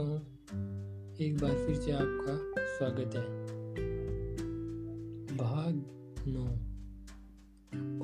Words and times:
दोस्तों 0.00 1.16
एक 1.26 1.38
बार 1.42 1.66
फिर 1.66 1.76
से 1.76 1.92
आपका 1.92 2.62
स्वागत 2.66 3.14
है। 3.16 3.22
भाग 5.36 5.84
नौ। 6.26 6.44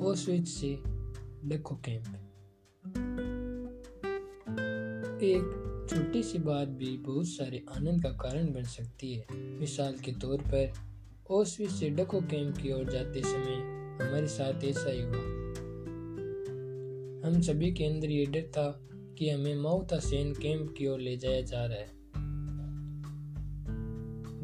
ओस्विच 0.03 0.47
से 0.47 0.79
डको 1.47 1.75
कैंप। 1.75 2.05
एक 5.23 5.87
छोटी 5.89 6.23
सी 6.23 6.37
बात 6.37 6.67
भी 6.67 6.97
बहुत 6.97 7.27
सारे 7.27 7.65
आनंद 7.75 8.03
का 8.03 8.09
कारण 8.09 8.53
बन 8.53 8.63
सकती 8.63 9.13
है। 9.13 9.25
मिसाल 9.33 9.93
के 9.93 10.11
तौर 10.11 10.37
पर 10.37 10.73
ओस्विच 11.29 11.69
से 11.69 11.89
डको 11.89 12.21
कैंप 12.21 12.57
की 12.57 12.71
ओर 12.71 12.85
जाते 12.89 13.21
समय 13.21 13.55
हमारे 14.05 14.27
साथ 14.27 14.63
ऐसा 14.63 14.89
ही 14.89 15.01
हुआ। 15.01 15.45
हम 17.25 17.41
सभी 17.41 17.73
के 17.73 17.83
अंदर 17.83 18.07
ये 18.07 18.25
डर 18.25 18.51
था 18.51 18.81
कि 19.19 19.29
हमें 19.29 19.55
माउथा 19.55 19.99
सेन 19.99 20.33
कैंप 20.33 20.73
की 20.77 20.87
ओर 20.87 20.99
ले 20.99 21.17
जाया 21.17 21.41
जा 21.41 21.65
रहा 21.65 21.77
है। 21.77 21.93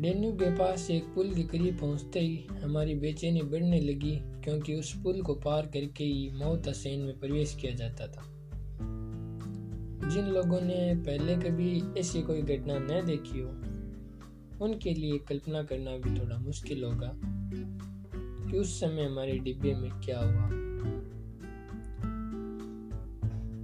डेन्यू 0.01 0.31
के 0.31 0.49
पास 0.55 0.89
एक 0.91 1.03
पुल 1.03 1.33
के 1.33 1.43
करीब 1.43 1.79
पहुँचते 1.79 2.19
ही 2.19 2.47
हमारी 2.63 2.95
बेचैनी 2.95 3.41
बढ़ने 3.41 3.79
लगी, 3.81 4.15
क्योंकि 4.43 4.75
उस 4.75 4.93
पुल 5.03 5.21
को 5.21 5.35
पार 5.35 5.65
करके 5.65 6.03
ही 6.03 6.29
माउथा 6.33 6.71
सेन 6.71 6.99
में 6.99 7.19
प्रवेश 7.19 7.57
किया 7.61 7.73
जाता 7.73 8.07
था। 8.07 8.23
जिन 10.09 10.25
लोगों 10.25 10.61
ने 10.61 10.95
पहले 10.95 11.35
कभी 11.35 11.99
ऐसी 11.99 12.21
कोई 12.21 12.41
घटना 12.41 12.79
न 12.79 13.05
देखी 13.05 13.39
हो, 13.39 13.49
उनके 14.65 14.93
लिए 14.93 15.17
कल्पना 15.17 15.63
करना 15.63 15.91
भी 15.91 16.19
थोड़ा 16.19 16.37
मुश्किल 16.37 16.83
होगा 16.83 17.11
कि 18.51 18.57
उस 18.57 18.79
समय 18.79 19.03
हमारे 19.03 19.37
डिब्बे 19.39 19.73
में 19.73 19.91
क्या 19.91 20.19
हुआ। 20.19 20.70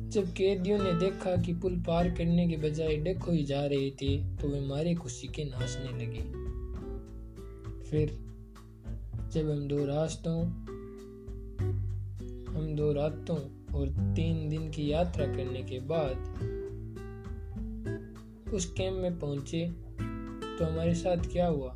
जब 0.08 0.34
कैदियों 0.34 0.78
ने 0.80 0.94
देखा 0.94 1.36
कि 1.42 1.54
पुल 1.54 1.76
पार 1.88 2.10
करने 2.10 2.48
के 2.48 2.58
बजाय 2.58 2.96
डको 2.98 3.32
ही 3.32 3.44
जा 3.44 3.66
रहे 3.66 3.90
थे 3.92 4.38
तो 4.38 4.48
वे 4.48 4.60
मारे 4.62 4.96
खुशी 4.96 5.28
के 5.28 5.44
नाचने 5.44 6.06
लगे। 6.06 6.22
फिर 7.90 8.10
जब 9.34 9.50
हम 9.50 9.68
दो 9.68 9.86
रास्तों, 9.86 10.44
हम 12.56 12.76
दो 12.76 12.92
रातों 12.94 13.38
और 13.76 13.88
तीन 14.16 14.50
दिन 14.50 14.70
की 14.70 14.92
यात्रा 14.92 15.26
करने 15.26 15.64
के 15.64 15.80
बाद 15.80 16.16
उस 18.54 18.66
कैंप 18.66 18.98
में 18.98 19.20
पहुँचे 19.20 19.70
तो 20.58 20.66
हमारे 20.66 20.94
साथ 20.96 21.18
क्या 21.18 21.48
हुआ? 21.48 21.76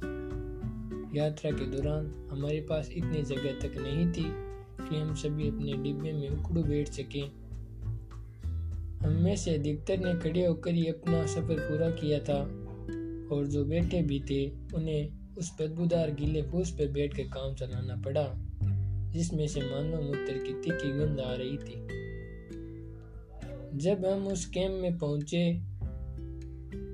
यात्रा 1.16 1.52
के 1.52 1.66
दौरान 1.66 2.30
हमारे 2.32 2.62
पास 2.62 2.90
इतनी 2.92 3.22
जगह 3.24 3.60
तक 3.60 3.78
नहीं 3.78 4.06
थी 4.08 4.24
कि 4.90 4.96
हम 4.96 5.14
सभी 5.16 5.50
अपने 5.50 5.74
डिब्बे 5.74 6.14
में 6.14 6.30
उकड़ू 6.30 6.64
बैठ 6.64 6.90
सकें। 6.90 7.41
हम 9.02 9.36
से 9.36 9.56
अधिकतर 9.56 9.98
ने 9.98 10.14
खड़े 10.20 10.46
होकर 10.46 10.72
ही 10.72 10.88
अपना 10.88 11.26
सफ़र 11.26 11.60
पूरा 11.60 11.90
किया 11.90 12.20
था 12.20 12.40
और 13.36 13.48
जो 13.48 13.66
बैठे 13.66 14.02
भी 14.02 14.20
थे, 14.20 14.50
उन्हें 14.76 15.36
उस 15.38 15.52
बदबूदार 15.62 16.12
गीले 16.12 16.42
फूस 16.42 16.72
पर 16.72 16.92
बैठ 16.92 17.18
कर 17.18 17.24
काम 17.24 17.56
चलाना 17.56 17.96
पड़ा, 17.96 18.34
जिसमें 19.12 19.48
से 19.48 19.62
मानव 19.62 20.02
मूत्र 20.02 20.34
की 20.34 20.54
तीखी 20.54 20.92
गंध 21.00 21.20
आ 21.20 21.34
रही 21.34 21.58
थी। 21.58 22.02
जब 23.78 24.06
हम 24.06 24.28
उस 24.28 24.46
कैंप 24.46 24.82
में 24.82 24.98
पहुँचे 24.98 25.62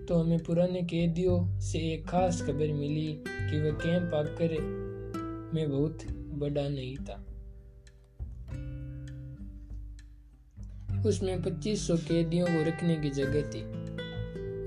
तो 0.05 0.15
हमें 0.15 0.39
पुराने 0.39 0.81
कैदियों 0.81 1.59
से 1.59 1.79
एक 1.93 2.07
खास 2.07 2.41
खबर 2.41 2.73
मिली 2.73 3.07
कि 3.27 3.61
वह 3.61 3.71
कैंप 3.71 4.13
आकर 4.13 4.61
में 5.53 5.69
बहुत 5.69 5.97
बड़ा 6.11 6.69
नहीं 6.69 6.95
था। 6.95 7.26
उसमें 11.07 11.41
2500 11.41 11.97
कैदियों 11.97 12.47
को 12.47 12.63
रखने 12.63 12.95
की 12.95 13.09
जगह 13.09 13.41
थी। 13.41 13.61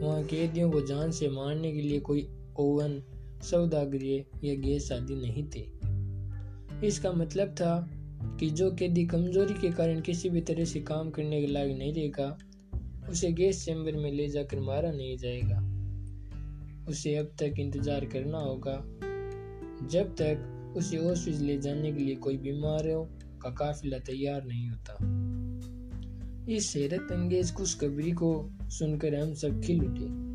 वहाँ 0.01 0.25
कैदियों 0.25 0.71
को 0.71 0.81
जान 0.81 1.11
से 1.11 1.29
मारने 1.29 1.73
के 1.73 1.81
लिए 1.81 2.01
कोई 2.01 2.29
ओवन 2.59 3.03
सौदागृह 3.43 4.47
या 4.47 4.55
गैस 4.55 4.93
आदि 4.93 5.15
नहीं 5.15 5.45
थे। 5.49 5.67
इसका 6.87 7.13
मतलब 7.13 7.49
था 7.49 7.91
कि 8.41 8.51
जो 8.51 8.71
कैदी 8.71 9.07
कमज़ोरी 9.07 9.55
के 9.55 9.71
कारण 9.71 10.01
किसी 10.01 10.29
भी 10.29 10.41
तरह 10.41 10.65
से 10.65 10.81
काम 10.81 11.11
करने 11.11 11.41
के 11.41 11.47
लायक 11.47 11.79
नहीं 11.79 11.95
रहेगा, 11.95 12.39
उसे 13.11 13.33
गैस 13.33 13.65
चैम्बर 13.65 13.93
में 13.93 14.13
ले 14.13 14.29
जाकर 14.29 14.61
मारा 14.61 14.91
नहीं 14.91 15.17
जाएगा। 15.17 15.59
उसे 16.91 17.17
अब 17.17 17.27
तक 17.27 17.55
इंतज़ार 17.59 18.05
करना 18.05 18.39
होगा। 18.39 18.77
जब 19.89 20.15
तक 20.21 20.75
उसे 20.77 20.99
ऑफ़िस 20.99 21.41
ले 21.41 21.59
जाने 21.59 21.93
के 21.93 21.99
लिए 21.99 22.15
कोई 22.15 22.37
बीमारियों 22.37 23.05
का 23.39 23.51
काफिला 23.51 23.99
तैयार 23.99 24.45
नहीं 24.45 24.69
होता। 24.71 24.97
इस 26.49 26.77
हैरत 26.77 27.13
अंगेज 27.13 27.53
खुशखबरी 27.55 28.13
को 28.13 28.51
सुनकर 28.63 29.15
हम 29.15 29.35
सब 29.35 29.61
खिल 29.61 29.81
उठे 29.81 30.31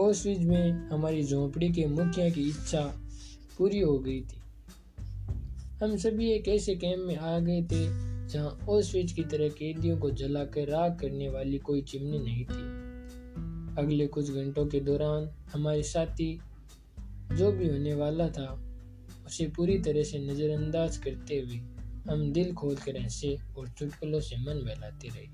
ओसविज 0.00 0.46
में 0.46 0.88
हमारी 0.88 1.24
झोपड़ी 1.24 1.68
के 1.68 1.86
मुखिया 1.86 2.30
की 2.30 2.48
इच्छा 2.48 3.00
पूरी 3.58 3.80
हो 3.80 3.98
गई 3.98 4.20
थी। 4.20 4.42
हम 5.82 5.96
सभी 5.96 6.30
एक 6.32 6.48
ऐसे 6.48 6.74
कैंप 6.74 7.04
में 7.06 7.16
आ 7.16 7.38
गए 7.38 7.62
थे 7.62 8.08
जहाँ 8.28 8.66
ओसविज 8.68 9.12
की 9.12 9.24
तरह 9.24 9.48
कैदियों 9.48 9.98
को 9.98 10.10
जलाकर 10.10 10.68
राग 10.68 10.98
करने 10.98 11.28
वाली 11.28 11.58
कोई 11.58 11.82
चिमनी 11.82 12.18
नहीं 12.18 12.44
थी। 12.44 12.88
अगले 13.82 14.06
कुछ 14.06 14.30
घंटों 14.30 14.66
के 14.66 14.80
दौरान 14.80 15.30
हमारे 15.52 15.82
साथी, 15.82 16.40
जो 17.32 17.52
भी 17.52 17.68
होने 17.68 17.94
वाला 17.94 18.28
था 18.28 18.67
उसे 19.28 19.46
पूरी 19.46 19.78
तरह 19.78 20.02
से 20.02 20.18
नज़रअंदाज 20.18 20.96
करते 20.96 21.38
हुए 21.40 21.60
हम 22.10 22.30
दिल 22.32 22.52
खोल 22.54 22.74
कर 22.76 23.00
हंसे 23.00 23.36
और 23.58 23.68
चुटकुलों 23.68 24.20
से 24.20 24.36
मन 24.36 24.64
बहलाते 24.64 25.08
रहे। 25.08 25.26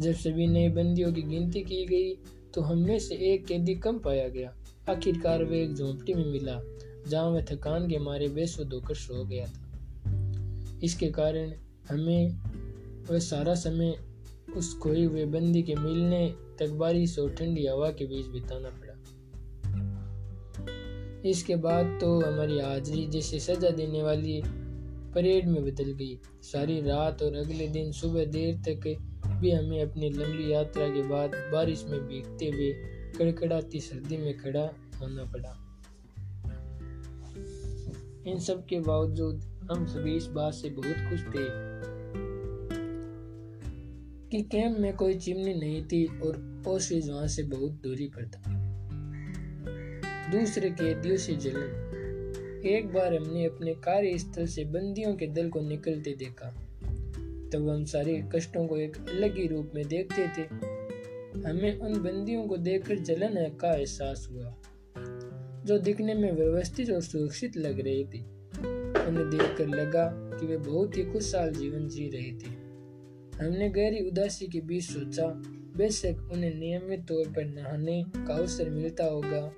जब 0.00 0.12
सभी 0.12 0.46
नए 0.46 0.68
बंदियों 0.68 1.12
की 1.12 1.22
गिनती 1.22 1.60
की 1.62 1.84
गई 1.86 2.14
तो 2.54 2.60
हम 2.60 2.86
से 2.98 3.14
एक 3.32 3.46
कैदी 3.46 3.74
कम 3.74 3.98
पाया 3.98 4.28
गया। 4.28 4.52
आखिरकार 4.88 5.44
वह 5.44 5.56
एक 5.56 5.74
झोंपड़ी 5.74 6.14
में 6.14 6.26
मिला, 6.26 6.60
जहाँ 7.08 7.30
वह 7.30 7.42
थकान 7.42 7.88
के 7.88 7.98
मारे 7.98 8.28
बेसुध 8.28 8.72
होकर 8.72 8.94
सो 8.94 9.24
गया 9.24 9.46
था। 9.46 10.80
इसके 10.84 11.08
कारण 11.10 11.52
हमें 11.88 12.28
वह 13.10 13.18
सारा 13.18 13.54
समय 13.54 13.94
उस 14.56 14.78
खोए 14.78 15.04
हुए 15.04 15.24
बंदी 15.26 15.62
के 15.62 15.74
मिलने 15.74 16.26
तक 16.58 16.70
बारिश 16.70 17.18
और 17.18 17.34
ठंडी 17.34 17.66
हवा 17.66 17.90
के 17.90 18.06
बीच 18.06 18.26
बिताना 18.26 18.70
पड़ा। 18.70 18.93
इसके 21.24 21.56
बाद 21.56 21.98
तो 22.00 22.08
हमारी 22.20 22.60
हाजिरी 22.60 23.06
जैसे 23.06 23.38
सजा 23.40 23.70
देने 23.70 24.02
वाली 24.02 24.42
परेड 25.14 25.48
में 25.48 25.64
बदल 25.64 25.92
गई। 25.92 26.18
सारी 26.42 26.80
रात 26.80 27.22
और 27.22 27.34
अगले 27.36 27.68
दिन 27.68 27.92
सुबह 27.92 28.24
देर 28.24 28.54
तक 28.68 28.86
भी 29.40 29.50
हमें 29.50 29.82
अपनी 29.82 30.10
लंबी 30.10 30.52
यात्रा 30.52 30.88
के 30.88 31.02
बाद 31.02 31.34
बारिश 31.52 31.84
में 31.84 32.00
भीगते 32.00 32.46
हुए 32.46 32.72
कड़कड़ाती 33.18 33.80
सर्दी 33.80 34.16
में 34.16 34.38
खड़ा 34.38 34.64
होना 35.00 35.24
पड़ा। 35.24 35.60
इन 38.26 38.38
सब 38.38 38.66
के 38.66 38.80
बावजूद 38.80 39.40
हम 39.72 39.86
सभी 39.86 40.16
इस 40.16 40.26
बात 40.26 40.54
से 40.54 40.70
बहुत 40.70 41.08
खुश 41.10 41.20
थे 41.20 41.46
कि 44.30 44.42
कैंप 44.42 44.78
में 44.78 44.96
कोई 44.96 45.14
चिमनी 45.14 45.54
नहीं 45.54 45.84
थी 45.84 46.04
और 46.20 46.64
ओसिस 46.68 47.08
वहाँ 47.08 47.26
से 47.28 47.42
बहुत 47.42 47.72
दूरी 47.72 48.08
पर 48.08 48.28
था। 48.28 48.53
दूसरे 50.34 50.70
कैदियों 50.70 51.16
से 51.16 51.32
जलन 51.32 52.62
एक 52.66 52.92
बार 52.92 53.14
हमने 53.14 53.44
अपने 53.44 53.74
कार्यस्थल 53.74 54.46
से 54.46 54.64
बंदियों 54.64 55.14
के 55.14 55.26
दल 55.26 55.48
को 55.48 55.60
निकलते 55.60 56.12
देखा। 56.12 56.50
तब 57.52 57.68
हम 57.68 57.84
सारे 57.84 58.24
कष्टों 58.34 58.66
को 58.66 58.76
एक 58.76 58.96
अलग 58.96 59.36
ही 59.36 59.46
रूप 59.46 59.72
में 59.74 59.88
देखते 59.88 60.22
थे। 60.22 60.42
हमें 61.48 61.78
उन 61.78 62.02
बंदियों 62.02 62.46
को 62.46 62.56
देखकर 62.56 62.98
जलन 62.98 63.56
का 63.60 63.74
एहसास 63.74 64.28
हुआ, 64.32 64.54
जो 65.64 65.78
दिखने 65.78 66.14
में 66.14 66.32
व्यवस्थित 66.32 66.90
और 66.90 67.00
सुरक्षित 67.00 67.56
लग 67.56 67.80
रहे 67.80 68.04
थे। 68.04 68.20
उन्हें 69.06 69.30
देखकर 69.30 69.66
लगा 69.66 70.10
कि 70.40 70.46
वे 70.46 70.56
बहुत 70.56 70.96
ही 70.96 71.04
खुशहाल 71.04 71.52
जीवन 71.52 71.88
जी 71.88 72.08
रहे 72.08 72.32
थे। 72.32 72.50
हमने 73.44 73.68
गहरी 73.68 74.08
उदासी 74.08 74.46
के 74.46 74.60
बीच 74.60 74.84
सोचा, 74.84 75.26
बेशक 75.76 76.30
उन्हें 76.32 76.54
नियमित 76.54 77.00
तौर 77.08 77.28
पर 77.28 77.44
नहाने 77.44 78.04
का 78.16 78.34
अवसर 78.34 78.70
मिलता 78.70 79.04
होगा। 79.04 79.54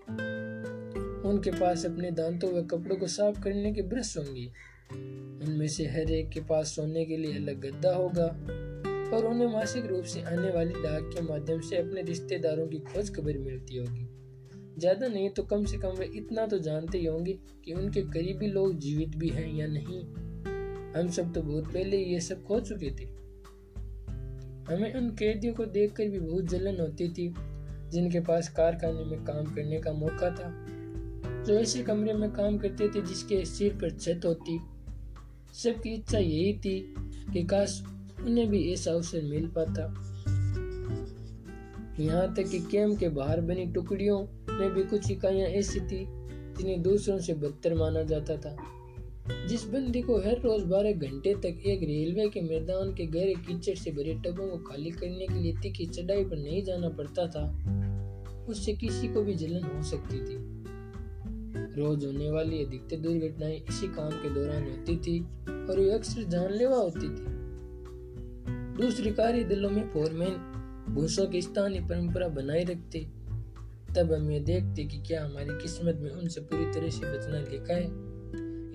उनके 1.27 1.51
पास 1.51 1.85
अपने 1.87 2.11
दांतों 2.11 2.53
व 2.53 2.63
कपड़ों 2.67 2.97
को 2.97 3.07
साफ़ 3.07 3.41
करने 3.41 3.73
के 3.73 3.83
ब्रश 3.83 4.17
होंगे। 4.17 4.47
उनमें 5.47 5.69
से 5.69 5.87
हर 5.87 6.11
एक 6.11 6.29
के 6.29 6.41
पास 6.41 6.75
सोने 6.77 7.05
के 7.05 7.17
लिए 7.17 7.37
अलग 7.37 7.61
गद्दा 7.61 7.95
होगा 7.95 8.27
और 9.17 9.27
उन्हें 9.27 9.49
मासिक 9.49 9.87
रूप 9.87 10.05
से 10.05 10.21
आने 10.23 10.51
वाली 10.51 10.83
डाक 10.83 11.11
के 11.15 11.23
माध्यम 11.23 11.61
से 11.61 11.77
अपने 11.77 12.03
रिश्तेदारों 12.03 12.67
की 12.67 12.79
खोज 12.85 13.15
खबर 13.17 13.39
मिलती 13.39 13.77
होगी। 13.77 14.09
ज़्यादा 14.81 15.09
नहीं 15.09 15.29
तो 15.31 15.43
कम 15.43 15.65
से 15.65 15.77
कम 15.79 15.89
वे 15.89 16.11
इतना 16.17 16.47
तो 16.47 16.59
जानते 16.59 16.99
ही 16.99 17.07
होंगे 17.07 17.33
कि 17.65 17.73
उनके 17.73 18.03
करीबी 18.03 18.47
लोग 18.47 18.79
जीवित 18.79 19.17
भी 19.17 19.29
हैं 19.29 19.53
या 19.55 19.67
नहीं। 19.67 20.01
हम 20.95 21.09
सब 21.09 21.33
तो 21.35 21.43
बहुत 21.43 21.73
पहले 21.73 21.97
ये 21.97 22.21
सब 22.21 22.43
खो 22.45 22.61
चुके 22.61 22.91
थे। 22.91 23.05
हमें 24.69 24.95
उन 24.95 25.11
कैदियों 25.11 25.55
को 25.55 25.65
देखकर 25.65 26.09
भी 26.09 26.19
बहुत 26.19 26.45
जलन 26.45 26.81
होती 26.81 27.09
थी, 27.09 27.33
जिनके 27.91 28.21
पास 28.21 28.49
कारखाने 28.49 29.05
में 29.05 29.25
काम 29.25 29.55
करने 29.55 29.79
का 29.81 29.93
मौका 29.93 30.31
था। 30.31 30.49
जो 31.47 31.55
ऐसे 31.55 31.83
कमरे 31.83 32.13
में 32.13 32.31
काम 32.31 32.59
करते 32.59 32.89
थे 32.89 33.03
जिसके 33.03 33.45
सिर 33.45 33.75
पर 33.75 33.91
छत 33.91 34.25
होती। 34.25 34.59
सबकी 35.55 35.91
इच्छा 35.91 36.19
यही 36.19 36.53
थी 36.55 36.95
कि 37.33 37.43
काश 37.45 37.83
उन्हें 38.21 38.49
भी 38.49 38.73
ऐसा 38.73 38.93
अवसर 38.93 39.23
मिल 39.23 39.47
पाता। 39.49 39.83
यहाँ 42.01 42.35
तक 42.35 42.49
कि 42.51 42.59
कैम्प 42.63 42.99
के 42.99 43.09
बाहर 43.09 43.41
बनी 43.41 43.67
टुकड़ियों 43.67 44.19
में 44.51 44.75
भी 44.75 44.83
कुछ 44.83 45.11
इकाइयाँ 45.11 45.49
ऐसी 45.51 45.81
थी 45.81 46.05
जिन्हें 46.59 46.83
दूसरों 46.83 47.19
से 47.19 47.35
बदतर 47.35 47.75
माना 47.75 48.03
जाता 48.03 48.37
था। 48.37 48.57
जिस 49.49 49.65
बंदी 49.65 50.01
को 50.03 50.19
हर 50.19 50.41
रोज 50.41 50.63
बारह 50.63 50.93
घंटे 50.93 51.35
तक 51.35 51.67
एक 51.67 51.83
रेलवे 51.83 52.29
के 52.29 52.41
मैदान 52.41 52.93
के 52.95 53.07
गहरे 53.07 53.35
कीचड़ 53.47 53.75
से 53.75 53.91
भरे 53.91 54.15
टबों 54.27 54.49
को 54.49 54.59
खाली 54.59 54.91
करने 54.91 55.27
के 55.27 55.35
लिए 55.35 55.55
तीखी 55.63 55.87
चढ़ाई 55.87 56.25
पर 56.25 56.37
नहीं 56.37 56.63
जाना 56.65 56.89
पड़ता 56.89 57.27
था, 57.27 57.45
उससे 58.49 58.73
किसी 58.73 59.09
को 59.09 59.23
भी 59.23 59.35
जलन 59.35 59.65
हो 59.67 59.83
सकती 59.83 60.19
थी। 60.19 60.46
रोज 61.77 62.05
होने 62.05 62.31
वाली 62.31 62.65
अधिकतर 62.65 62.97
दुर्घटनाएँ 62.97 63.57
इसी 63.69 63.89
काम 63.89 64.11
के 64.13 64.35
दौरान 64.35 64.63
होती 64.63 64.97
थी 64.97 65.19
और 65.49 65.81
वे 65.81 65.91
अक्सर 65.91 66.23
जानलेवा 66.23 66.77
होती 66.77 67.09
थी। 67.09 67.35
दूसरे 68.77 69.11
कार्य 69.13 69.45
दलों 69.45 69.71
में 69.71 69.89
फोरमैन 69.91 70.35
भूसों 70.95 71.27
की 71.27 71.43
स्थानीय 71.43 71.81
परंपरा 71.81 72.29
बनाए 72.29 72.65
रखते। 72.65 73.07
तब 73.97 74.13
हम 74.13 74.31
ये 74.31 74.41
देखते 74.41 74.85
कि 74.85 74.99
क्या 74.99 75.25
हमारी 75.25 75.59
किस्मत 75.63 75.99
में 76.01 76.11
उनसे 76.11 76.41
पूरी 76.41 76.65
तरह 76.65 76.91
से 76.91 77.07
बचना 77.07 77.41
लिखा 77.41 77.75
है, 77.75 77.87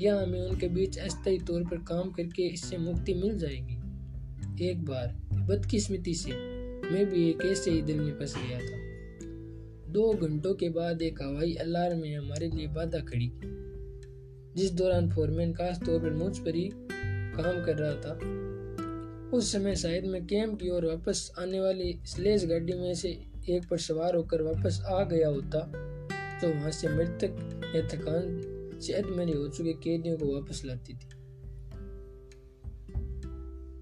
या 0.04 0.16
हमें 0.22 0.42
उनके 0.42 0.68
बीच 0.68 0.98
अस्थायी 1.00 1.40
तौर 1.40 1.64
पर 1.64 1.78
काम 1.78 2.12
करके 2.12 2.48
इससे 2.48 2.78
मुक्ति 2.78 3.14
मिल 3.14 3.38
जाएगी। 3.38 4.70
एक 4.70 4.86
बार 4.86 5.16
बदकिस्मती 5.48 6.14
से 6.14 6.32
मैं 6.92 7.06
भी 7.06 7.30
एक 7.30 7.42
ऐसे 7.42 7.72
ही 7.72 7.82
दिल 7.82 8.00
में 8.00 8.14
फंस 8.20 8.36
गया 8.38 8.60
था। 8.60 8.81
दो 9.92 10.12
घंटों 10.14 10.54
के 10.54 10.70
बाद 10.70 11.02
एक 11.02 11.22
हवाई 11.22 11.54
अलार्म 11.54 11.98
ने 11.98 12.14
हमारे 12.16 12.48
लिए 12.48 12.68
बाधा 12.68 13.00
खड़ी 13.00 13.28
की। 13.28 13.50
जिस 14.56 14.72
दौरान 14.72 15.10
फोरमैन 15.12 15.54
खास 15.54 15.80
तौर 15.86 16.00
पर 16.00 16.14
मुझ 16.14 16.38
पर 16.40 16.56
ही 16.56 16.70
काम 16.74 17.64
कर 17.66 17.76
रहा 17.76 17.96
था। 17.96 18.14
उस 19.38 19.52
समय 19.52 19.76
शायद 19.76 20.06
मैं 20.06 20.26
कैंप 20.28 20.60
की 20.60 20.70
ओर 20.70 20.86
वापस 20.86 21.32
आने 21.40 21.60
वाली 21.60 22.00
स्लेज 22.06 22.46
गाड़ी 22.46 22.74
में 22.74 22.94
से 22.94 23.10
एक 23.50 23.68
पर 23.70 23.78
सवार 23.78 24.16
होकर 24.16 24.42
वापस 24.42 24.82
आ 24.86 25.04
गया 25.04 25.28
होता 25.28 25.60
तो 26.42 26.48
वहाँ 26.48 26.72
से 26.72 26.88
मृतक 26.88 27.62
या 27.76 27.88
थकान 27.88 28.80
से 28.82 28.94
अधमरी 28.94 29.32
हो 29.32 29.48
चुके 29.48 29.74
कैदियों 29.74 30.18
को 30.18 30.34
वापस 30.34 30.62
लाती 30.66 30.94
थी। 30.94 31.10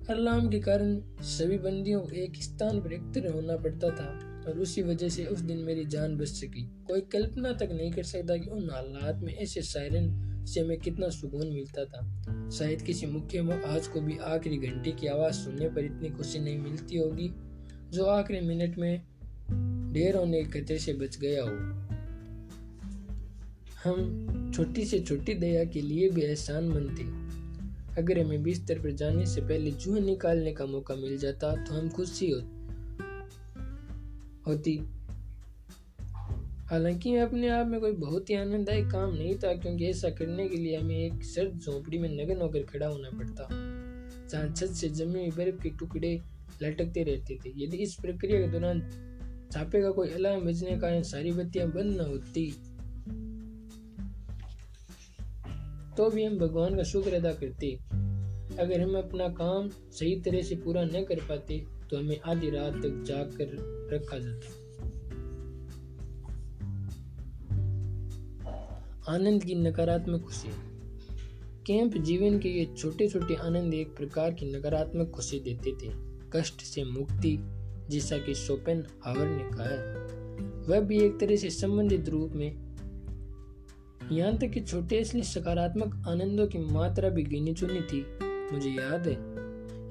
अलार्म 0.09 0.49
के 0.49 0.59
कारण 0.59 0.99
सभी 1.21 1.57
बंदियों 1.57 2.01
को 2.01 2.11
एक 2.15 2.41
स्थान 2.43 2.81
पर 2.81 2.93
एकत्र 2.93 3.33
होना 3.33 3.57
पड़ता 3.57 3.89
था। 3.89 4.28
और 4.49 4.59
उसी 4.59 4.81
वजह 4.81 5.09
से 5.09 5.25
उस 5.25 5.39
दिन 5.39 5.57
मेरी 5.57 5.85
जान 5.85 6.17
बच 6.17 6.27
सकी। 6.27 6.61
कोई 6.87 7.01
कल्पना 7.01 7.51
तक 7.53 7.69
नहीं 7.71 7.91
कर 7.91 8.03
सकता 8.03 8.37
कि 8.37 8.49
उन 8.49 8.69
हालात 8.69 9.21
में 9.23 9.35
ऐसे 9.35 9.61
सायरन 9.61 10.29
से 10.45 10.59
हमें 10.59 10.79
कितना 10.79 11.09
सुकून 11.09 11.47
मिलता 11.47 11.85
था। 11.85 12.49
शायद 12.49 12.81
किसी 12.81 13.05
मुख्य 13.05 13.61
आज 13.65 13.87
को 13.87 14.01
भी 14.01 14.17
आखिरी 14.17 14.57
घंटे 14.57 14.91
की 14.91 15.07
आवाज़ 15.07 15.35
सुनने 15.35 15.69
पर 15.69 15.85
इतनी 15.85 16.09
खुशी 16.09 16.39
नहीं 16.39 16.57
मिलती 16.57 16.97
होगी, 16.97 17.31
जो 17.91 18.05
आखिरी 18.05 18.39
मिनट 18.39 18.77
में 18.77 19.01
ढेर 19.93 20.15
होने 20.15 20.43
के 20.43 20.61
खतरे 20.61 20.79
से 20.79 20.93
बच 20.93 21.17
गया 21.17 21.43
हो। 21.43 21.79
हम 23.83 24.51
छोटी 24.55 24.85
से 24.85 24.99
छोटी 24.99 25.33
दया 25.33 25.63
के 25.63 25.81
लिए 25.81 26.09
भी 26.09 26.21
एहसान 26.21 26.67
मनते 26.67 27.03
अगर 28.01 28.19
हमें 28.19 28.43
बिस्तर 28.43 28.79
पर 28.79 28.91
जाने 28.91 29.25
से 29.25 29.41
पहले 29.41 29.71
जूह 29.71 29.99
निकालने 29.99 30.53
का 30.53 30.65
मौका 30.65 30.95
मिल 30.95 31.17
जाता 31.17 31.55
तो 31.65 31.73
हम 31.73 31.89
खुशी 31.89 32.29
होते। 32.29 32.58
होती। 34.47 34.77
हालाँकि 36.69 37.11
मैं 37.11 37.21
अपने 37.21 37.47
आप 37.49 37.67
में 37.67 37.79
कोई 37.79 37.91
बहुत 37.91 38.29
ही 38.29 38.35
आनंददायक 38.35 38.89
काम 38.91 39.13
नहीं 39.13 39.35
था, 39.35 39.53
क्योंकि 39.53 39.85
ऐसा 39.85 40.09
करने 40.09 40.47
के 40.49 40.57
लिए 40.57 40.75
हमें 40.77 40.97
एक 40.97 41.23
सर्द 41.25 41.59
झोंपड़ी 41.59 41.97
में 41.97 42.09
नगन 42.09 42.41
होकर 42.41 42.63
खड़ा 42.63 42.87
होना 42.87 43.09
पड़ता। 43.09 43.47
जहाँ 44.29 44.49
छत 44.49 44.73
से 44.73 44.89
जमी 44.89 45.19
हुई 45.19 45.31
बर्फ़ 45.37 45.61
के 45.63 45.69
टुकड़े 45.69 46.13
लटकते 46.61 47.03
रहते 47.03 47.35
थे। 47.35 47.53
यदि 47.63 47.77
इस 47.77 47.95
प्रक्रिया 47.95 48.41
के 48.41 48.47
दौरान 48.47 48.81
छापे 49.51 49.81
का 49.81 49.91
कोई 49.91 50.09
अलार्म 50.09 50.45
बजने 50.45 50.77
का 50.77 51.01
सारी 51.03 51.31
बत्तियाँ 51.31 51.67
बंद 51.67 52.01
न 52.01 52.05
होती 52.05 52.51
तो 55.97 56.09
भी 56.09 56.23
हम 56.23 56.37
भगवान 56.37 56.75
का 56.75 56.83
शुक्र 56.83 57.13
अदा 57.13 57.31
करते। 57.33 57.71
अगर 58.59 58.81
हम 58.81 58.97
अपना 58.97 59.27
काम 59.33 59.69
सही 59.69 60.15
तरह 60.21 60.41
से 60.41 60.55
पूरा 60.55 60.83
न 60.83 61.03
कर 61.03 61.19
पाते 61.29 61.57
तो 61.89 61.97
हमें 61.97 62.21
आधी 62.21 62.49
रात 62.49 62.73
तक 62.73 63.03
जाग 63.07 63.37
कर 63.41 63.89
रखा 63.93 64.19
जाता 64.19 64.69
आनंद 69.13 69.43
की 69.43 69.55
नकारात्मक 69.55 70.21
खुशी। 70.21 70.49
कैंप 71.65 71.97
जीवन 71.97 72.39
के 72.39 72.49
ये 72.49 72.65
छोटे 72.77 73.07
छोटे 73.07 73.35
आनंद 73.35 73.73
एक 73.73 73.95
प्रकार 73.95 74.33
की 74.33 74.57
नकारात्मक 74.57 75.09
खुशी 75.09 75.39
देते 75.39 75.71
थे। 75.71 75.93
कष्ट 76.33 76.61
से 76.61 76.83
मुक्ति, 76.83 77.39
जैसा 77.89 78.17
कि 78.17 78.35
सोपेन 78.35 78.83
हावर 79.03 79.27
ने 79.27 79.43
कहा 79.43 79.67
है। 79.67 79.95
वह 80.67 80.79
भी 80.79 80.99
एक 80.99 81.19
तरह 81.19 81.35
से 81.35 81.49
संबंधित 81.49 82.09
रूप 82.09 82.31
में। 82.31 82.69
यहाँ 84.11 84.37
तक 84.37 84.47
कि 84.47 84.61
छोटे 84.61 84.97
इसलिए 84.97 85.23
सकारात्मक 85.23 86.07
आनंदों 86.07 86.47
की 86.47 86.59
मात्रा 86.59 87.09
भी 87.09 87.23
गिनी 87.23 87.53
चुनी 87.53 87.81
थी। 87.81 88.05
मुझे 88.23 88.69
याद 88.69 89.07
है 89.07 89.28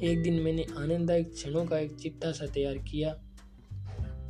एक 0.02 0.22
दिन 0.22 0.34
मैंने 0.34 0.64
आनंददायक 0.78 1.32
क्षणों 1.32 1.64
का 1.66 1.78
एक 1.78 1.94
चिट्ठा 1.96 2.30
सा 2.32 2.46
तैयार 2.46 2.78
किया। 2.78 3.12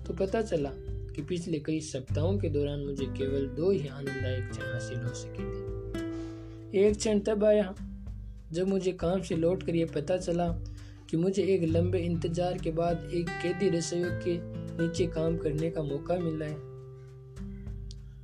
तो 0.06 0.14
पता 0.14 0.40
चला 0.42 0.70
कि 1.14 1.22
पिछले 1.22 1.58
कई 1.58 1.80
सप्ताहों 1.80 2.38
के 2.38 2.48
दौरान 2.48 2.84
मुझे 2.84 3.06
केवल 3.06 3.46
दो 3.46 3.70
ही 3.70 3.88
आनंददायक 3.88 4.48
क्षण 4.50 4.72
हासिल 4.72 4.98
हो 4.98 5.12
सके 5.14 5.42
थे। 5.42 6.86
एक 6.86 6.96
क्षण 6.96 7.20
तब 7.20 7.44
आया 7.44 7.74
जब 8.52 8.68
मुझे 8.68 8.92
काम 8.92 9.22
से 9.22 9.36
लौट 9.36 9.62
कर 9.62 9.74
यह 9.74 9.86
पता 9.94 10.16
चला 10.16 10.48
कि 11.10 11.16
मुझे 11.16 11.42
एक 11.44 11.62
लंबे 11.62 11.98
इंतज़ार 11.98 12.58
के 12.58 12.70
बाद 12.70 13.10
एक 13.14 13.28
कैदी 13.42 13.68
रसोई 13.68 14.02
के 14.24 14.38
नीचे 14.82 15.06
काम 15.06 15.36
करने 15.36 15.70
का 15.70 15.82
मौका 15.82 16.18
मिला 16.18 16.46
है। 16.46 16.67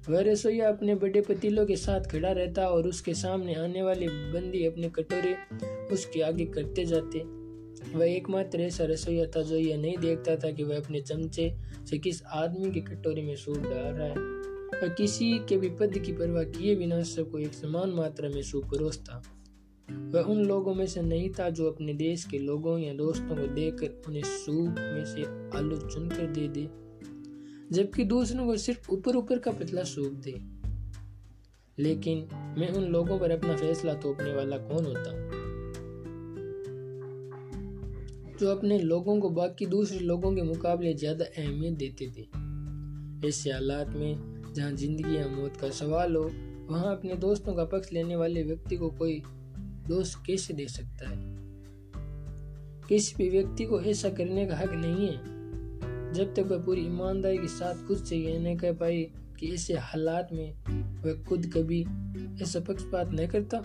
वह 0.08 0.20
रसोईया 0.20 0.68
अपने 0.68 0.94
बड़े 0.94 1.20
पतीलों 1.20 1.66
के 1.66 1.76
साथ 1.76 2.00
खड़ा 2.00 2.32
रहता 2.32 2.68
और 2.68 2.88
उसके 2.88 3.14
सामने 3.14 3.54
आने 3.54 3.82
वाले 3.82 4.08
बंदी 4.08 4.66
अपने 4.66 4.88
कटोरे 4.88 5.36
उसके 5.92 6.20
आगे 6.20 6.44
करते 6.44 6.84
जाते। 6.84 7.18
वह 7.98 8.04
एकमात्र 8.04 8.60
ऐसा 8.60 8.84
रसोईया 8.84 9.26
था 9.26 9.42
जो 9.42 9.56
यह 9.56 9.76
नहीं 9.76 9.96
देखता 9.98 10.36
था 10.36 10.50
कि 10.50 10.62
वह 10.62 10.76
अपने 10.76 11.00
चमचे 11.00 11.54
से 11.90 11.98
किस 11.98 12.22
आदमी 12.24 12.70
के 12.70 12.80
कटोरे 12.80 13.22
में 13.22 13.36
सूप 13.36 13.58
डाल 13.58 13.94
रहा 13.94 14.06
है। 14.06 14.16
वह 14.82 14.88
किसी 14.88 15.38
के 15.38 15.56
भी 15.56 15.68
पद 15.70 15.98
की 15.98 16.12
परवाह 16.12 16.44
किए 16.44 16.76
बिना 16.76 17.02
सबको 17.02 17.38
एक 17.38 17.54
समान 17.54 17.90
मात्रा 17.90 18.28
में 18.28 18.42
सूप 18.42 18.64
परोसता। 18.64 19.22
वह 19.90 20.20
उन 20.20 20.44
लोगों 20.44 20.74
में 20.74 20.86
से 20.86 21.02
नहीं 21.02 21.30
था 21.30 21.50
जो 21.50 21.70
अपने 21.70 21.94
देश 21.94 22.24
के 22.24 22.38
लोगों 22.38 22.78
या 22.78 22.94
दोस्तों 22.94 23.36
को 23.36 23.46
देखकर 23.46 24.02
उन्हें 24.06 24.22
सूप 24.24 24.74
में 24.78 25.04
से 25.04 25.22
आलू 25.58 25.76
चुनकर 25.76 26.26
दे 26.26 26.48
दे। 26.48 26.83
जबकि 27.72 28.04
दूसरों 28.04 28.46
को 28.46 28.56
सिर्फ़ 28.56 28.90
ऊपर 28.90 29.16
ऊपर 29.16 29.38
का 29.38 29.50
पतला 29.50 29.82
सूप 29.82 30.12
दे। 30.12 30.64
लेकिन 31.82 32.28
मैं 32.58 32.68
उन 32.68 32.84
लोगों 32.84 33.18
पर 33.18 33.30
अपना 33.30 33.56
फैसला 33.56 33.94
थोपने 33.94 34.34
वाला 34.34 34.56
कौन 34.56 34.84
होता? 34.84 35.44
जो 38.38 38.50
अपने 38.50 38.78
लोगों 38.78 39.20
को 39.20 39.30
बाकी 39.30 39.66
दूसरे 39.66 39.98
लोगों 39.98 40.34
के 40.34 40.42
मुकाबले 40.42 40.94
ज़्यादा 40.94 41.24
अहमियत 41.24 41.74
देते 41.74 42.06
थे। 42.06 42.22
ऐसे 43.28 43.50
हालात 43.50 43.88
में 43.88 44.34
जहाँ 44.56 44.72
ज़िंदगी 44.72 45.16
या 45.16 45.28
मौत 45.28 45.56
का 45.56 45.70
सवाल 45.70 46.16
हो, 46.16 46.30
वहाँ 46.70 46.96
अपने 46.96 47.14
दोस्तों 47.14 47.54
का 47.54 47.64
पक्ष 47.64 47.92
लेने 47.92 48.16
वाले 48.16 48.42
व्यक्ति 48.42 48.76
को 48.76 48.90
कोई 48.90 49.22
दोस्त 49.88 50.22
कैसे 50.26 50.54
दे 50.54 50.66
सकता 50.66 51.08
है? 51.08 51.16
किसी 52.88 53.14
भी 53.16 53.30
व्यक्ति 53.30 53.64
को 53.64 53.80
ऐसा 53.80 54.10
करने 54.10 54.46
का 54.46 54.56
हक 54.56 54.72
नहीं 54.72 55.08
है। 55.08 55.33
जब 56.14 56.34
तक 56.34 56.46
वह 56.46 56.58
पूरी 56.58 56.80
ईमानदारी 56.80 57.38
के 57.38 57.48
साथ 57.48 57.86
खुद 57.86 57.98
से 57.98 58.16
यह 58.16 58.38
नहीं 58.40 58.56
कह 58.56 58.72
पाई 58.72 59.02
कि 59.38 59.52
ऐसे 59.54 59.74
हालात 59.74 60.28
में 60.32 60.54
वह 61.02 61.22
खुद 61.24 61.46
कभी 61.46 61.80
ऐसा 62.42 62.60
पक्षपात 62.60 63.10
नहीं 63.10 63.28
करता। 63.28 63.58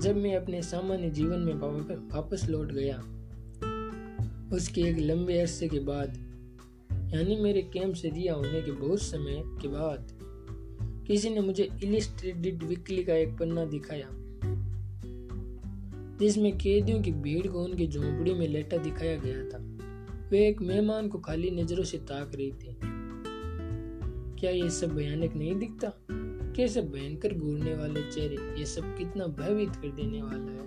जब 0.00 0.16
मैं 0.16 0.36
अपने 0.36 0.62
सामान्य 0.62 1.10
जीवन 1.10 1.40
में 1.40 1.54
वापस 2.14 2.46
लौट 2.48 2.72
गया, 2.72 2.96
उसके 4.56 4.82
एक 4.82 4.98
लंबे 4.98 5.38
अरसे 5.40 5.68
के 5.68 5.80
बाद, 5.80 6.14
यानी 7.14 7.36
मेरे 7.36 7.62
कैंप 7.62 7.94
से 7.94 8.08
रिया 8.08 8.34
होने 8.34 8.62
के 8.62 8.72
बहुत 8.72 9.02
समय 9.02 9.42
के 9.62 9.68
बाद, 9.68 10.08
किसी 11.06 11.30
ने 11.30 11.40
मुझे 11.40 11.68
इलिस्ट्रेटेड 11.84 12.62
वीकली 12.62 13.04
का 13.04 13.14
एक 13.14 13.36
पन्ना 13.38 13.64
दिखाया, 13.64 14.08
जिसमें 16.18 16.56
कैदियों 16.58 17.00
की 17.02 17.12
भीड़ 17.12 17.46
को 17.46 17.64
उनकी 17.64 17.86
झोंपड़ी 17.86 18.34
में 18.34 18.48
लेटा 18.48 18.76
दिखाया 18.76 19.16
गया 19.16 19.44
था। 19.44 19.58
वे 20.30 20.48
एक 20.48 20.62
मेहमान 20.62 21.08
को 21.08 21.18
खाली 21.18 21.50
नज़रों 21.50 21.84
से 21.84 21.98
ताक 21.98 22.32
रही 22.34 22.52
थी। 22.52 22.76
क्या 24.40 24.50
ये 24.50 24.70
सब 24.70 24.94
भयानक 24.94 25.34
नहीं 25.34 25.54
दिखता? 25.54 25.92
कैसे 26.56 26.82
भयंकर 26.82 27.34
घूरने 27.34 27.74
वाले 27.74 28.02
चेहरे 28.02 28.58
ये 28.58 28.66
सब 28.66 28.96
कितना 28.96 29.26
भयभीत 29.26 29.76
कर 29.76 29.88
देने 29.88 30.22
वाला 30.22 30.52
है? 30.52 30.60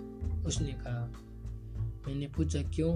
उसने 0.44 0.72
कहा, 0.72 1.12
मैंने 2.08 2.26
पूछा 2.26 2.62
क्यों? 2.62 2.94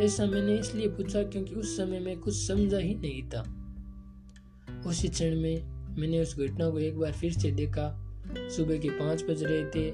ऐसा 0.00 0.26
मैंने 0.26 0.58
इसलिए 0.58 0.88
पूछा 0.88 1.22
क्योंकि 1.22 1.54
उस 1.54 1.76
समय 1.76 2.00
मैं 2.00 2.18
कुछ 2.18 2.34
समझा 2.34 2.78
ही 2.78 2.94
नहीं 2.94 3.22
था। 3.22 3.52
उसी 4.86 5.08
क्षण 5.08 5.40
में 5.40 5.62
मैंने 5.96 6.20
उस 6.20 6.38
घटना 6.38 6.70
को 6.70 6.78
एक 6.78 6.98
बार 6.98 7.12
फिर 7.12 7.32
से 7.32 7.50
देखा। 7.50 8.02
सुबह 8.38 8.78
के 8.78 8.90
पाँच 8.90 9.24
बज 9.24 9.44
रहे 9.44 9.64
थे। 9.64 9.92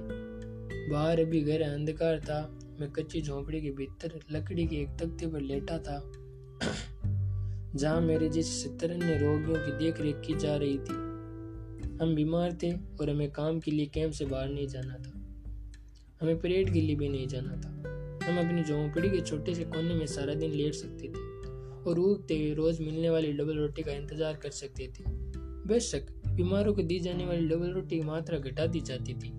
बाहर 0.90 1.21
अभी 1.21 1.40
घर 1.40 1.62
अंधकार 1.62 2.21
था। 2.21 2.59
मैं 2.81 2.91
कच्ची 2.91 3.21
झोंपड़ी 3.23 3.61
के 3.61 3.71
भीतर 3.71 4.19
लकड़ी 4.33 4.67
के 4.67 4.76
एक 4.76 4.97
तख्ते 5.00 5.26
पर 5.26 5.41
लेटा 5.41 5.79
था, 5.79 6.00
जहाँ 7.76 8.00
मेरे 8.00 8.29
जैसे 8.29 8.52
सत्तर 8.52 8.91
रोगियों 9.21 9.57
की 9.57 9.73
देखरेख 9.79 10.21
की 10.26 10.35
जा 10.35 10.57
रही 10.57 10.79
थी। 10.79 10.95
हम 12.00 12.14
बीमार 12.14 12.57
थे 12.62 12.73
और 12.73 13.11
हमें 13.11 13.31
काम 13.31 13.61
के 13.61 13.71
लिए 13.71 13.87
कैंप 13.87 14.12
से 14.12 14.25
बाहर 14.25 14.49
नहीं 14.49 14.67
जाना 14.69 14.95
था। 14.95 15.12
हमें 16.23 16.38
परेड 16.41 16.73
के 16.73 16.81
लिए 16.81 16.97
भी 16.97 17.09
नहीं 17.09 17.26
जाना 17.29 17.57
था। 17.57 17.71
हम 18.23 18.38
अपनी 18.38 18.62
झोंपड़ी 18.64 19.09
के 19.11 19.21
छोटे 19.21 19.55
से 19.55 19.64
कोने 19.64 19.95
में 19.95 20.07
सारा 20.07 20.35
दिन 20.35 20.50
लेट 20.50 20.75
सकते 20.75 21.09
थे 21.09 21.31
और 21.83 21.99
उगते 21.99 22.38
हुए 22.38 22.52
रोज 22.55 22.81
मिलने 22.81 23.11
वाली 23.11 23.33
डबल 23.33 23.59
रोटी 23.59 23.83
का 23.83 23.93
इंतज़ार 23.93 24.37
कर 24.37 24.50
सकते 24.50 24.87
थे। 24.88 25.05
बेशक 25.69 26.07
बीमारों 26.29 26.75
को 26.75 26.83
दी 26.83 26.99
जाने 27.00 27.26
वाली 27.26 27.49
डबल 27.49 27.71
रोटी 27.71 27.97
की 27.97 28.02
मात्रा 28.02 28.38
घटा 28.38 28.67
दी 28.67 28.81
जाती 28.81 29.14
थी 29.14 29.31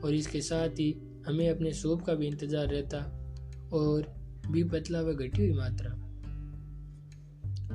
और 0.00 0.14
इसके 0.14 0.40
साथ 0.40 0.80
ही 0.80 0.90
हमें 1.26 1.48
अपने 1.50 1.72
सूप 1.72 2.02
का 2.02 2.14
भी 2.14 2.26
इंतज़ार 2.26 2.66
रहता 2.66 2.98
और 3.72 4.14
भी 4.50 4.64
पतला 4.64 5.00
व 5.00 5.12
घटी 5.12 5.46
हुई 5.46 5.52
मात्रा। 5.52 5.90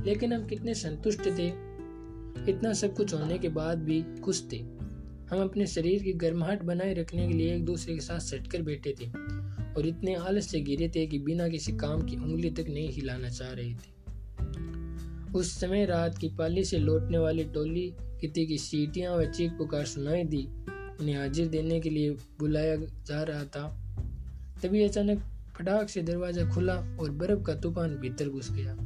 लेकिन 0.06 0.34
हम 0.34 0.46
कितने 0.46 0.74
संतुष्ट 0.74 1.28
थे। 1.28 1.48
इतना 2.52 2.74
सब 2.74 2.96
कुछ 2.96 3.14
होने 3.14 3.38
के 3.38 3.50
बाद 3.50 3.78
भी 3.78 4.02
खुश 4.22 4.44
थे। 4.52 4.58
हम 5.32 5.42
अपने 5.42 5.68
शरीर 5.68 6.04
की 6.04 6.14
गर्माहट 6.14 6.64
बनाए 6.64 6.94
रखने 6.94 7.28
के 7.28 7.34
लिए 7.34 7.56
एक 7.56 7.66
दूसरे 7.66 7.94
के 7.94 8.00
साथ 8.00 8.20
सटकर 8.20 8.62
बैठे 8.62 8.96
थे 9.02 9.06
और 9.74 9.88
इतने 9.88 10.16
आलस 10.16 10.48
से 10.48 10.60
गिरे 10.60 10.90
थे 10.90 11.08
कि 11.08 11.20
बिना 11.20 11.48
किसी 11.50 11.72
काम 11.72 12.02
की 12.02 12.16
उंगली 12.16 12.50
तक 12.50 12.66
नहीं 12.70 12.90
हिलाना 12.90 13.30
चाह 13.30 13.52
रहे 13.52 13.74
थे। 13.74 13.96
उस 15.38 15.60
समय 15.60 15.86
रात 15.86 16.18
की 16.18 16.30
पाली 16.30 16.64
से 16.64 16.78
लौटने 16.78 17.18
वाली 17.18 17.44
टोली 17.44 17.94
कितने 18.22 18.46
की 18.46 18.58
सीटियाँ 18.58 19.16
व 19.16 19.26
चीख 19.26 19.52
पुकार 19.52 19.86
सुनाई 19.86 20.24
दी। 20.24 20.48
उन्हें 21.00 21.16
हाजिर 21.18 21.48
देने 21.48 21.80
के 21.80 21.90
लिए 21.90 22.12
बुलाया 22.40 22.76
जा 22.76 23.24
रहा 23.24 23.44
था। 23.46 23.68
तभी 24.64 24.84
अचानक 24.84 25.24
फटाक 25.58 25.90
से 25.90 26.02
दरवाज़ा 26.02 26.50
खुला 26.50 26.76
और 27.00 27.12
बर्फ़ 27.12 27.44
का 27.44 27.56
तूफ़ान 27.56 27.96
भीतर 27.96 28.30
घुस 28.30 28.52
गया। 28.52 28.78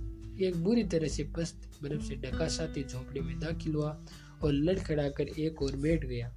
एक 0.47 0.55
बुरी 0.55 0.83
तरह 0.83 1.07
से 1.07 1.23
पस्त, 1.37 1.69
बर्फ़ 1.83 2.01
से 2.01 2.15
ढका 2.15 2.47
साथी 2.47 2.83
झोंपड़ी 2.83 3.21
में 3.21 3.39
दाखिल 3.39 3.73
हुआ 3.73 4.05
और 4.43 4.53
लड़खड़ाकर 4.53 5.27
एक 5.27 5.61
और 5.61 5.75
बैठ 5.75 6.05
गया। 6.05 6.33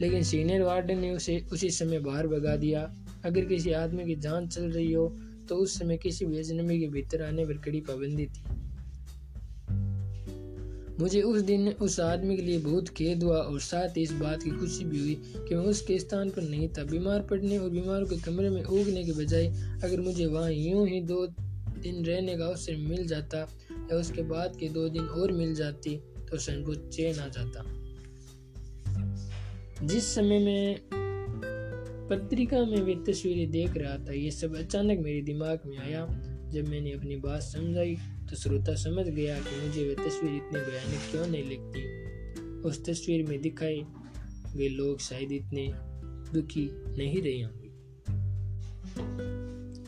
लेकिन 0.00 0.22
सीनियर 0.22 0.62
वार्डन 0.62 0.98
ने 0.98 1.10
उसे, 1.10 1.38
उसी 1.52 1.70
समय 1.70 1.98
बाहर 1.98 2.26
भगा 2.26 2.56
दिया। 2.56 2.82
अगर 3.24 3.44
किसी 3.44 3.72
आदमी 3.72 4.04
की 4.04 4.16
जान 4.16 4.48
चल 4.48 4.70
रही 4.70 4.92
हो 4.92 5.08
तो 5.48 5.56
उस 5.56 5.78
समय 5.78 5.96
किसी 5.96 6.26
भी 6.26 6.38
अजनबी 6.38 6.78
के 6.80 6.88
भीतर 6.88 7.22
आने 7.22 7.44
पर 7.44 7.58
कड़ी 7.58 7.80
पाबंदी 7.80 8.26
थी। 8.26 8.42
मुझे 11.00 11.20
उस 11.22 11.40
दिन, 11.42 11.68
उस 11.70 11.98
आदमी 12.00 12.36
के 12.36 12.42
लिए 12.42 12.58
बहुत 12.58 12.88
खेद 12.88 13.22
हुआ 13.22 13.38
और 13.38 13.60
साथ 13.60 13.96
ही 13.96 14.02
इस 14.02 14.12
बात 14.12 14.42
की 14.42 14.50
खुशी 14.50 14.84
भी 14.84 15.00
हुई 15.00 15.14
कि 15.38 15.54
मैं 15.54 15.64
उसके 15.64 15.98
स्थान 15.98 16.30
पर 16.30 16.42
नहीं 16.42 16.68
था। 16.68 16.84
बीमार 16.84 17.20
पड़ने 17.20 17.58
और 17.58 17.70
बीमारों 17.70 18.06
के 18.06 18.16
कमरे 18.16 18.50
में 18.50 18.62
उगने 18.62 19.04
के 19.04 19.12
बजाय 19.12 19.46
अगर 19.84 20.00
मुझे 20.00 20.26
वहाँ 20.26 20.50
यूँ 20.52 20.86
ही 20.88 21.00
दो 21.02 21.26
दिन 21.26 22.04
रहने 22.04 22.36
का 22.36 22.44
अवसर 22.44 22.76
मिल 22.78 23.06
जाता 23.06 23.38
या 23.70 23.96
उसके 23.96 24.22
बाद 24.22 24.56
के 24.56 24.68
दो 24.68 24.88
दिन 24.88 25.02
और 25.02 25.32
मिल 25.32 25.54
जाती 25.54 25.96
तो 26.30 26.38
संभव 26.38 26.88
चैन 26.88 27.18
आ 27.18 27.28
जाता। 27.28 27.64
जिस 29.86 30.14
समय 30.14 30.38
मैं 30.38 30.78
पत्रिका 32.10 32.64
में 32.64 32.80
वे 32.82 32.94
तस्वीरें 33.06 33.50
देख 33.50 33.76
रहा 33.76 33.96
था, 33.98 34.12
ये 34.12 34.30
सब 34.30 34.56
अचानक 34.56 34.98
मेरे 34.98 35.20
दिमाग 35.22 35.60
में 35.66 35.78
आया। 35.78 36.06
जब 36.50 36.68
मैंने 36.68 36.92
अपनी 36.92 37.16
बात 37.16 37.42
समझाई 37.42 37.96
तो 38.30 38.36
श्रोता 38.36 38.74
समझ 38.74 39.06
गया 39.06 39.38
कि 39.40 39.66
मुझे 39.66 39.88
वे 39.88 39.94
तस्वीर 39.94 40.34
इतनी 40.34 40.60
भयानक 40.60 41.10
क्यों 41.10 41.26
नहीं 41.26 41.44
लगती। 41.44 42.68
उस 42.68 42.84
तस्वीर 42.84 43.26
में 43.26 43.40
दिखाए 43.40 43.76
वे 44.56 44.68
लोग 44.68 45.00
शायद 45.00 45.32
इतने 45.32 45.72
दुखी 46.32 46.68
नहीं 46.72 47.22
रहे 47.22 47.42
होंगे। 47.42 47.66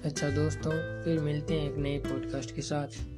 अच्छा 0.08 0.30
दोस्तों, 0.30 1.04
फिर 1.04 1.20
मिलते 1.20 1.54
हैं 1.54 1.70
एक 1.70 1.78
नए 1.78 1.98
पॉडकास्ट 1.98 2.54
के 2.54 2.62
साथ। 2.62 3.17